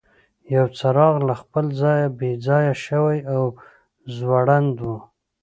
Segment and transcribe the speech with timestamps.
[0.55, 3.43] یو څراغ له خپل ځایه بې ځایه شوی او
[4.15, 4.91] ځوړند و.